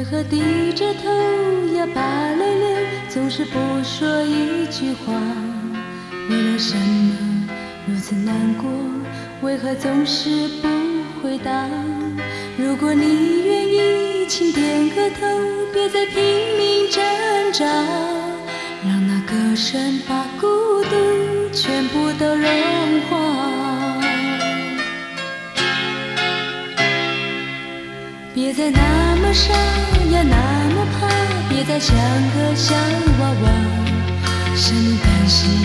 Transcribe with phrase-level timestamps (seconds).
[0.00, 1.10] 为何低着头
[1.76, 5.12] 呀把泪流总是不说一句话
[6.30, 7.46] 为了什么
[7.86, 8.70] 如此难过
[9.42, 10.68] 为何总是不
[11.22, 11.68] 回答？
[12.56, 15.26] 如果你愿意请点个头
[15.70, 16.16] 别再拼
[16.56, 17.02] 命挣
[17.52, 17.66] 扎
[18.82, 20.19] 让那歌声伴
[28.32, 31.08] 别再那么傻呀，那么怕，
[31.48, 33.50] 别再像个小娃娃，
[34.54, 35.59] 向你担心。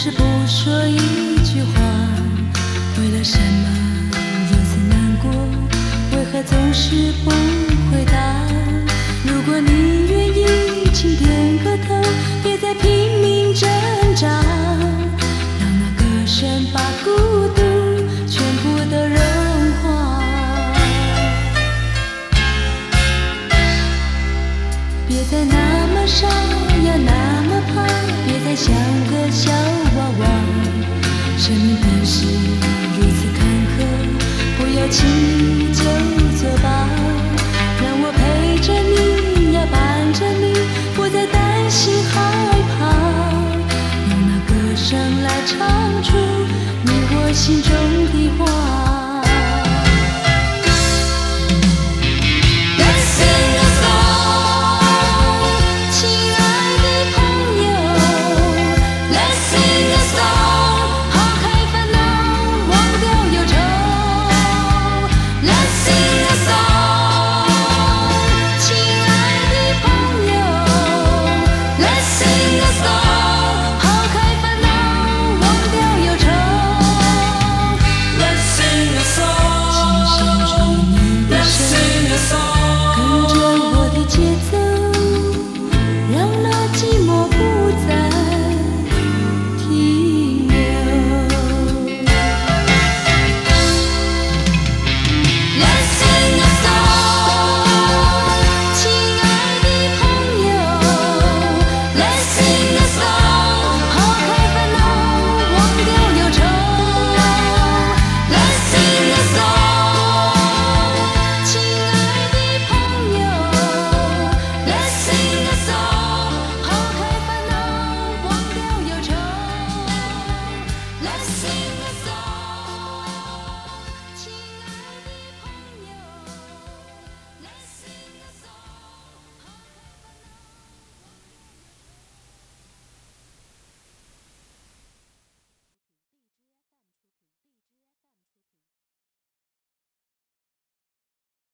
[0.00, 0.96] 是不说一
[1.42, 1.72] 句话，
[3.00, 3.68] 为了什么
[4.48, 5.28] 如此难过，
[6.16, 7.30] 为何总是不
[7.90, 8.47] 回答？
[44.88, 46.16] 声来唱出
[46.82, 47.70] 你我心中
[48.10, 48.87] 的话。